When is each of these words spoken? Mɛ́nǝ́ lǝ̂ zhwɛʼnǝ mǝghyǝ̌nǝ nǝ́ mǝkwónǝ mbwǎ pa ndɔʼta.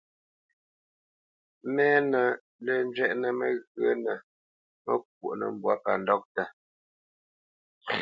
Mɛ́nǝ́ 1.75 2.27
lǝ̂ 2.65 2.77
zhwɛʼnǝ 2.95 3.27
mǝghyǝ̌nǝ 3.39 3.95
nǝ́ 4.17 4.17
mǝkwónǝ 4.85 5.45
mbwǎ 5.55 5.73
pa 5.83 5.91
ndɔʼta. 6.01 6.43